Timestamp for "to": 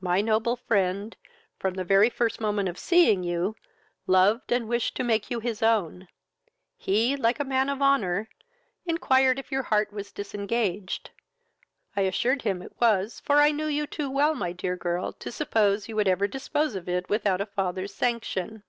4.94-5.02, 15.14-15.32